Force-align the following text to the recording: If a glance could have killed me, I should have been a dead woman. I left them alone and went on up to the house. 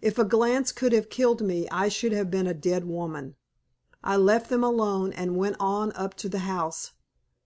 If 0.00 0.16
a 0.16 0.24
glance 0.24 0.70
could 0.70 0.92
have 0.92 1.10
killed 1.10 1.42
me, 1.42 1.68
I 1.72 1.88
should 1.88 2.12
have 2.12 2.30
been 2.30 2.46
a 2.46 2.54
dead 2.54 2.84
woman. 2.84 3.34
I 4.00 4.16
left 4.16 4.48
them 4.48 4.62
alone 4.62 5.12
and 5.12 5.36
went 5.36 5.56
on 5.58 5.90
up 5.96 6.14
to 6.18 6.28
the 6.28 6.38
house. 6.46 6.92